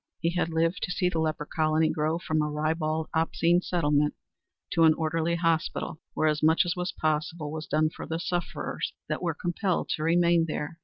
He 0.19 0.31
had 0.33 0.49
lived 0.49 0.79
to 0.81 0.91
see 0.91 1.09
the 1.09 1.19
leper 1.19 1.45
colony 1.45 1.87
grow 1.87 2.17
from 2.17 2.41
a 2.41 2.49
ribald, 2.49 3.07
obscene 3.13 3.61
settlement 3.61 4.15
to 4.71 4.85
an 4.85 4.95
orderly 4.95 5.35
hospital 5.35 5.99
where 6.15 6.27
as 6.27 6.41
much 6.41 6.65
as 6.65 6.75
was 6.75 6.91
possible 6.91 7.51
was 7.51 7.67
done 7.67 7.91
for 7.91 8.07
the 8.07 8.17
sufferers 8.17 8.93
that 9.09 9.21
were 9.21 9.35
compelled 9.35 9.89
to 9.89 10.01
remain 10.03 10.45
there. 10.47 10.79